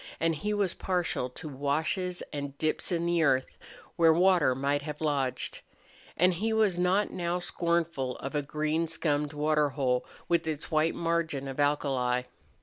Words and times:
And 0.19 0.33
he 0.33 0.51
was 0.51 0.73
partial 0.73 1.29
to 1.29 1.47
washes 1.47 2.23
and 2.33 2.57
dips 2.57 2.91
in 2.91 3.05
the 3.05 3.21
earth 3.21 3.59
where 3.97 4.11
water 4.11 4.55
might 4.55 4.81
have 4.81 4.99
lodged. 4.99 5.61
And 6.17 6.33
he 6.33 6.51
was 6.53 6.79
not 6.79 7.11
now 7.11 7.37
scornful 7.37 8.17
of 8.17 8.33
a 8.33 8.41
green 8.41 8.87
scummed 8.87 9.33
water 9.33 9.69
hole 9.69 10.03
with 10.27 10.47
its 10.47 10.71
white 10.71 10.95
margin 10.95 11.47
of 11.47 11.59
alkali. 11.59 12.23